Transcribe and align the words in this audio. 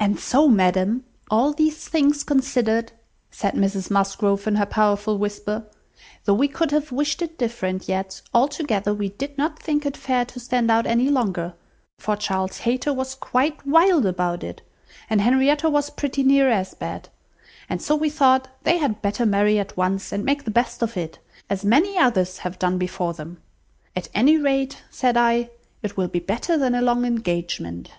"And 0.00 0.18
so, 0.18 0.48
ma'am, 0.48 1.04
all 1.30 1.52
these 1.52 1.86
thing 1.86 2.12
considered," 2.12 2.90
said 3.30 3.54
Mrs 3.54 3.88
Musgrove, 3.88 4.48
in 4.48 4.56
her 4.56 4.66
powerful 4.66 5.16
whisper, 5.16 5.64
"though 6.24 6.34
we 6.34 6.48
could 6.48 6.72
have 6.72 6.90
wished 6.90 7.22
it 7.22 7.38
different, 7.38 7.88
yet, 7.88 8.20
altogether, 8.34 8.92
we 8.92 9.10
did 9.10 9.38
not 9.38 9.56
think 9.62 9.86
it 9.86 9.96
fair 9.96 10.24
to 10.24 10.40
stand 10.40 10.72
out 10.72 10.86
any 10.86 11.08
longer, 11.08 11.54
for 12.00 12.16
Charles 12.16 12.58
Hayter 12.66 12.92
was 12.92 13.14
quite 13.14 13.64
wild 13.64 14.06
about 14.06 14.42
it, 14.42 14.60
and 15.08 15.20
Henrietta 15.20 15.70
was 15.70 15.88
pretty 15.88 16.24
near 16.24 16.50
as 16.50 16.74
bad; 16.74 17.08
and 17.68 17.80
so 17.80 17.94
we 17.94 18.10
thought 18.10 18.48
they 18.64 18.78
had 18.78 19.00
better 19.02 19.24
marry 19.24 19.60
at 19.60 19.76
once, 19.76 20.10
and 20.10 20.24
make 20.24 20.42
the 20.46 20.50
best 20.50 20.82
of 20.82 20.96
it, 20.96 21.20
as 21.48 21.64
many 21.64 21.96
others 21.96 22.38
have 22.38 22.58
done 22.58 22.76
before 22.76 23.14
them. 23.14 23.40
At 23.94 24.08
any 24.16 24.36
rate, 24.36 24.82
said 24.90 25.16
I, 25.16 25.50
it 25.80 25.96
will 25.96 26.08
be 26.08 26.18
better 26.18 26.58
than 26.58 26.74
a 26.74 26.82
long 26.82 27.04
engagement." 27.04 27.92